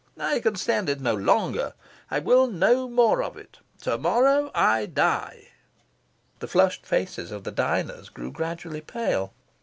I 0.17 0.39
can 0.39 0.55
stand 0.55 0.89
it 0.89 0.99
no 0.99 1.13
longer. 1.13 1.73
I 2.09 2.17
will 2.17 2.47
no 2.47 2.89
more 2.89 3.21
of 3.21 3.37
it. 3.37 3.59
Tomorrow 3.79 4.49
I 4.55 4.87
die." 4.87 5.49
The 6.39 6.47
flushed 6.47 6.87
faces 6.87 7.31
of 7.31 7.43
the 7.43 7.51
diners 7.51 8.09
grew 8.09 8.31
gradually 8.31 8.81
pale. 8.81 9.31